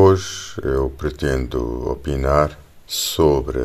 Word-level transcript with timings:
Hoje 0.00 0.54
eu 0.62 0.90
pretendo 0.90 1.90
opinar 1.90 2.56
sobre 2.86 3.58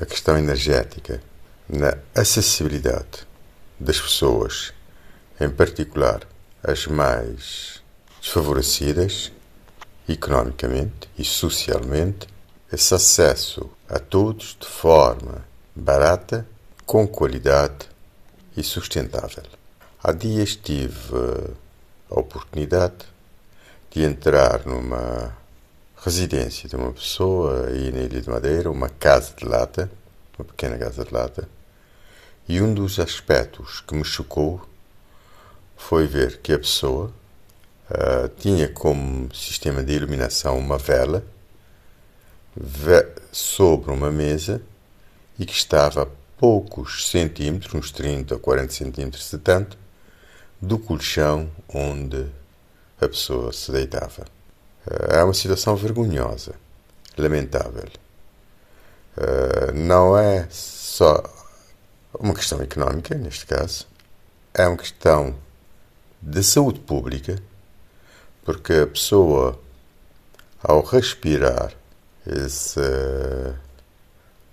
a 0.00 0.06
questão 0.06 0.38
energética 0.38 1.22
na 1.68 1.98
acessibilidade 2.14 3.28
das 3.78 4.00
pessoas, 4.00 4.72
em 5.38 5.50
particular 5.50 6.22
as 6.62 6.86
mais 6.86 7.82
desfavorecidas 8.18 9.30
economicamente 10.08 11.06
e 11.18 11.22
socialmente, 11.22 12.28
esse 12.72 12.94
acesso 12.94 13.70
a 13.86 13.98
todos 13.98 14.56
de 14.58 14.66
forma 14.66 15.44
barata, 15.76 16.48
com 16.86 17.06
qualidade 17.06 17.90
e 18.56 18.62
sustentável. 18.62 19.44
Há 20.02 20.12
dias 20.12 20.56
tive 20.56 21.12
a 22.10 22.18
oportunidade 22.18 23.04
de 23.90 24.02
entrar 24.02 24.64
numa 24.64 25.43
residência 26.04 26.68
de 26.68 26.76
uma 26.76 26.92
pessoa 26.92 27.66
aí 27.66 27.90
na 27.90 28.00
Ilha 28.00 28.20
de 28.20 28.28
Madeira, 28.28 28.70
uma 28.70 28.90
casa 28.90 29.32
de 29.34 29.46
lata, 29.46 29.90
uma 30.38 30.44
pequena 30.44 30.76
casa 30.76 31.02
de 31.02 31.10
lata, 31.10 31.48
e 32.46 32.60
um 32.60 32.74
dos 32.74 33.00
aspectos 33.00 33.80
que 33.80 33.94
me 33.94 34.04
chocou 34.04 34.60
foi 35.74 36.06
ver 36.06 36.40
que 36.42 36.52
a 36.52 36.58
pessoa 36.58 37.10
uh, 37.90 38.28
tinha 38.36 38.68
como 38.68 39.34
sistema 39.34 39.82
de 39.82 39.94
iluminação 39.94 40.58
uma 40.58 40.76
vela 40.76 41.24
sobre 43.32 43.90
uma 43.90 44.10
mesa 44.10 44.60
e 45.38 45.46
que 45.46 45.54
estava 45.54 46.02
a 46.02 46.06
poucos 46.38 47.08
centímetros, 47.08 47.74
uns 47.74 47.90
30 47.90 48.34
ou 48.34 48.40
40 48.40 48.72
centímetros 48.74 49.30
de 49.30 49.38
tanto, 49.38 49.78
do 50.60 50.78
colchão 50.78 51.50
onde 51.66 52.26
a 53.00 53.08
pessoa 53.08 53.54
se 53.54 53.72
deitava. 53.72 54.26
É 54.86 55.22
uma 55.24 55.34
situação 55.34 55.76
vergonhosa, 55.76 56.54
lamentável. 57.16 57.88
Eh, 59.16 59.72
não 59.72 60.18
é 60.18 60.46
só 60.50 61.22
uma 62.18 62.34
questão 62.34 62.60
económica, 62.60 63.14
neste 63.14 63.46
caso, 63.46 63.86
é 64.52 64.66
uma 64.66 64.76
questão 64.76 65.34
de 66.20 66.42
saúde 66.42 66.80
pública, 66.80 67.40
porque 68.44 68.72
a 68.72 68.86
pessoa, 68.86 69.58
ao 70.62 70.82
respirar 70.82 71.72
esse 72.26 72.80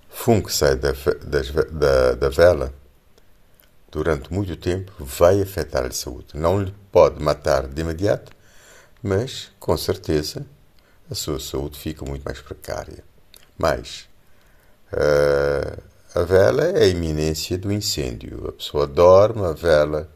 fumo 0.10 0.44
que 0.44 0.54
sai 0.54 0.76
da, 0.76 0.92
da, 0.92 2.14
da 2.16 2.30
vela, 2.30 2.74
durante 3.92 4.32
muito 4.34 4.56
tempo, 4.56 4.92
vai 5.00 5.42
afetar 5.42 5.86
a 5.86 5.92
saúde. 5.92 6.30
Não 6.34 6.62
lhe 6.62 6.74
pode 6.92 7.22
matar 7.22 7.68
de 7.68 7.82
imediato, 7.82 8.32
mas 9.02 9.52
com 9.60 9.76
certeza 9.78 10.46
a 11.10 11.16
sua 11.16 11.40
saúde 11.40 11.78
fica 11.78 12.06
muito 12.06 12.24
mais 12.24 12.40
precária. 12.40 13.04
Mas 13.58 14.08
uh, 14.94 15.82
a 16.14 16.24
vela 16.24 16.64
é 16.64 16.84
a 16.84 16.88
iminência 16.88 17.58
do 17.58 17.72
incêndio. 17.72 18.48
A 18.48 18.52
pessoa 18.52 18.88
dorme, 18.88 19.46
a 19.46 19.52
vela 19.52 20.10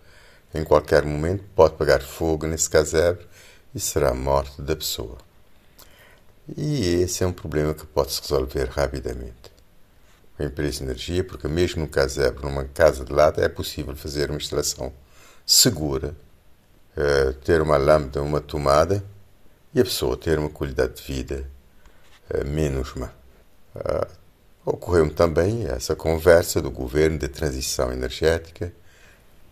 em 0.53 0.63
qualquer 0.63 1.03
momento 1.03 1.43
pode 1.55 1.75
pegar 1.75 2.01
fogo 2.01 2.47
nesse 2.47 2.69
casebre 2.69 3.27
e 3.73 3.79
será 3.79 4.11
a 4.11 4.15
morte 4.15 4.61
da 4.61 4.75
pessoa. 4.75 5.17
E 6.55 7.01
esse 7.01 7.23
é 7.23 7.27
um 7.27 7.33
problema 7.33 7.73
que 7.73 7.85
pode-se 7.85 8.21
resolver 8.21 8.69
rapidamente. 8.69 9.51
A 10.37 10.43
empresa 10.43 10.79
de 10.79 10.83
energia, 10.83 11.23
porque 11.23 11.47
mesmo 11.47 11.81
no 11.81 11.87
casebre, 11.87 12.43
numa 12.43 12.65
casa 12.65 13.03
de 13.03 13.11
lata, 13.11 13.41
é 13.41 13.49
possível 13.49 13.95
fazer 13.95 14.29
uma 14.29 14.37
instalação 14.37 14.93
segura 15.45 16.15
uh, 16.97 17.33
ter 17.43 17.61
uma 17.61 17.77
lâmpada, 17.77 18.21
uma 18.21 18.41
tomada 18.41 19.03
e 19.73 19.79
a 19.79 19.83
pessoa 19.83 20.17
ter 20.17 20.39
uma 20.39 20.49
qualidade 20.49 20.95
de 20.95 21.03
vida 21.03 21.49
menos 22.45 22.93
má. 22.95 23.11
Uh, 23.75 24.25
Ocorreu-me 24.65 25.11
também 25.11 25.67
essa 25.67 25.95
conversa 25.95 26.59
do 26.59 26.71
governo 26.71 27.19
de 27.19 27.27
transição 27.27 27.93
energética, 27.93 28.73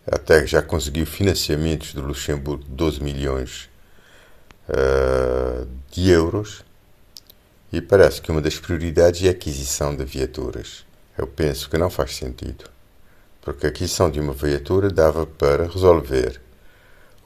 até 0.04 0.40
que 0.40 0.48
já 0.48 0.60
conseguiu 0.60 1.06
financiamentos 1.06 1.94
do 1.94 2.02
Luxemburgo 2.02 2.64
de 2.64 2.70
12 2.70 3.00
milhões 3.00 3.70
de 5.92 6.10
euros 6.10 6.64
e 7.74 7.80
parece 7.80 8.22
que 8.22 8.30
uma 8.30 8.40
das 8.40 8.56
prioridades 8.56 9.24
é 9.24 9.28
a 9.28 9.32
aquisição 9.32 9.96
de 9.96 10.04
viaturas. 10.04 10.84
Eu 11.18 11.26
penso 11.26 11.68
que 11.68 11.76
não 11.76 11.90
faz 11.90 12.14
sentido, 12.14 12.64
porque 13.40 13.66
a 13.66 13.68
aquisição 13.68 14.08
de 14.08 14.20
uma 14.20 14.32
viatura 14.32 14.90
dava 14.90 15.26
para 15.26 15.66
resolver 15.66 16.40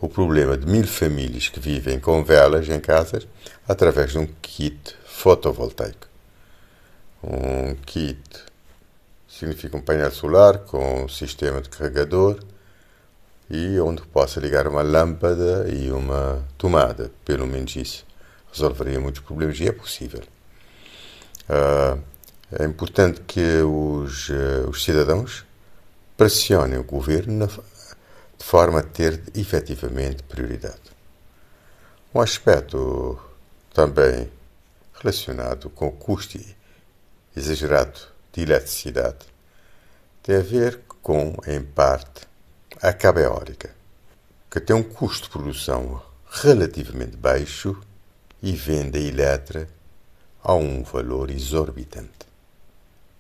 o 0.01 0.09
problema 0.09 0.57
de 0.57 0.67
mil 0.67 0.87
famílias 0.87 1.49
que 1.49 1.59
vivem 1.59 1.99
com 1.99 2.23
velas 2.23 2.69
em 2.69 2.81
casas 2.81 3.27
através 3.67 4.13
de 4.13 4.19
um 4.19 4.27
kit 4.41 4.95
fotovoltaico. 5.05 6.07
Um 7.23 7.75
kit 7.85 8.21
significa 9.29 9.77
um 9.77 9.81
painel 9.81 10.11
solar 10.13 10.59
com 10.59 11.05
um 11.05 11.09
sistema 11.09 11.61
de 11.61 11.69
carregador 11.69 12.39
e 13.51 13.79
onde 13.81 14.03
possa 14.03 14.41
ligar 14.41 14.69
uma 14.69 14.83
lâmpada 14.83 15.67
e 15.69 15.91
uma 15.91 16.45
tomada, 16.57 17.11
pelo 17.25 17.47
menos 17.47 17.75
isso. 17.75 18.07
Resolveria 18.53 19.01
muitos 19.01 19.23
problemas 19.23 19.59
e 19.59 19.69
é 19.69 19.73
possível. 19.73 20.23
Uh, 21.49 22.01
é 22.53 22.65
importante 22.65 23.21
que 23.27 23.63
os, 23.63 24.29
uh, 24.29 24.69
os 24.69 24.85
cidadãos 24.85 25.45
pressionem 26.17 26.79
o 26.79 26.85
governo 26.85 27.35
na, 27.35 27.49
de 28.39 28.45
forma 28.45 28.81
a 28.81 28.83
ter 28.83 29.21
efetivamente 29.35 30.23
prioridade. 30.23 30.81
Um 32.15 32.21
aspecto 32.21 33.21
também 33.75 34.31
relacionado 34.95 35.69
com 35.71 35.89
o 35.89 35.93
custo 35.93 36.39
exagerado 37.37 38.01
de 38.33 38.43
eletricidade 38.43 39.27
tem 40.23 40.37
a 40.37 40.43
ver 40.43 40.81
com, 41.03 41.35
em 41.47 41.63
parte, 41.63 42.27
a 42.83 42.93
cabo 42.93 43.19
eólica, 43.19 43.75
que 44.51 44.61
tem 44.61 44.77
um 44.77 44.83
custo 44.83 45.25
de 45.25 45.31
produção 45.31 46.03
relativamente 46.31 47.17
baixo 47.17 47.81
e 48.43 48.53
vende 48.53 48.99
a 48.99 49.03
Eletra 49.03 49.69
a 50.43 50.55
um 50.55 50.83
valor 50.83 51.31
exorbitante. 51.31 52.27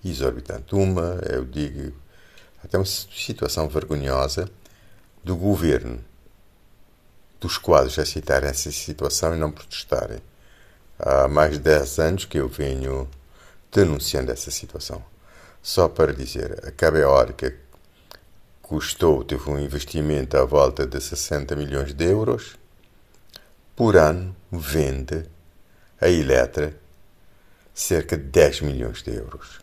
Exorbitante. 0.05 0.75
Uma, 0.75 1.21
eu 1.29 1.45
digo, 1.45 1.95
até 2.63 2.79
uma 2.79 2.85
situação 2.85 3.69
vergonhosa 3.69 4.49
do 5.23 5.37
governo, 5.37 6.05
dos 7.41 7.59
quadros 7.59 7.99
a 7.99 8.05
citarem 8.05 8.51
essa 8.51 8.71
situação 8.71 9.35
e 9.35 9.39
não 9.39 9.51
protestarem. 9.51 10.21
Há 10.99 11.29
mais 11.29 11.53
de 11.53 11.59
10 11.61 11.99
anos 11.99 12.25
que 12.25 12.39
eu 12.39 12.49
venho 12.49 13.09
denunciando 13.73 14.33
essa 14.33 14.51
situação. 14.51 15.05
Só 15.63 15.89
para 15.89 16.13
dizer, 16.13 16.67
a 16.67 16.71
cabo 16.71 16.97
eólica 16.97 17.55
custou, 18.63 19.25
teve 19.25 19.49
um 19.49 19.59
investimento 19.59 20.37
à 20.37 20.45
volta 20.45 20.87
de 20.87 21.01
60 21.01 21.55
milhões 21.57 21.95
de 21.95 22.05
euros. 22.05 22.57
Por 23.77 23.97
ano 23.97 24.35
vende 24.51 25.25
a 26.01 26.09
Eletra 26.09 26.77
cerca 27.75 28.17
de 28.17 28.25
10 28.25 28.63
milhões 28.63 29.03
de 29.03 29.15
euros. 29.15 29.61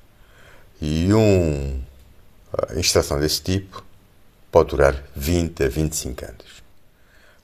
E 0.81 1.11
uma 1.13 2.79
instalação 2.79 3.19
desse 3.19 3.41
tipo 3.41 3.83
pode 4.55 4.69
durar 4.69 5.03
20 5.13 5.65
a 5.65 5.67
25 5.67 6.23
anos. 6.23 6.63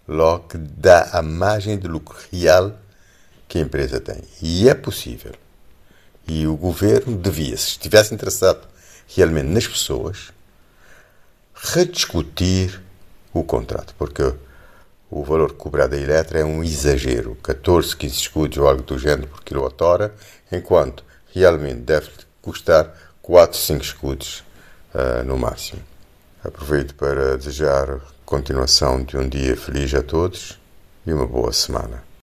Logo 0.08 0.48
que 0.48 0.58
dá 0.58 1.10
a 1.12 1.22
margem 1.22 1.78
de 1.78 1.86
lucro 1.86 2.18
real 2.32 2.74
que 3.50 3.58
a 3.58 3.62
empresa 3.62 4.00
tem. 4.00 4.24
E 4.42 4.70
é 4.70 4.74
possível. 4.74 5.34
E 6.26 6.48
o 6.48 6.56
governo 6.56 7.18
devia, 7.18 7.58
se 7.58 7.72
estivesse 7.72 8.14
interessado 8.14 8.66
realmente 9.14 9.50
nas 9.50 9.68
pessoas, 9.68 10.32
rediscutir 11.54 12.82
o 13.34 13.44
contrato, 13.44 13.94
porque 13.98 14.34
o 15.10 15.22
valor 15.26 15.52
cobrado 15.56 15.98
da 15.98 16.02
Eletra 16.02 16.40
é 16.40 16.46
um 16.46 16.64
exagero, 16.64 17.36
14, 17.44 17.94
15 17.94 18.16
escudos 18.16 18.58
ou 18.58 18.70
algo 18.70 18.84
do 18.84 18.98
género 18.98 19.28
por 19.28 19.44
quilowatt-hora, 19.44 20.16
enquanto 20.50 21.03
realmente 21.34 21.82
deve 21.82 22.09
custar 22.41 22.96
4, 23.22 23.58
5 23.58 23.84
escudos 23.84 24.46
uh, 24.96 25.26
no 25.26 25.38
máximo. 25.38 25.91
Aproveito 26.43 26.96
para 26.96 27.38
desejar 27.38 27.99
continuação 28.26 29.03
de 29.03 29.16
um 29.16 29.29
dia 29.29 29.55
feliz 29.55 29.93
a 29.93 30.02
todos 30.02 30.59
e 31.05 31.14
uma 31.14 31.28
boa 31.28 31.53
semana. 31.53 32.10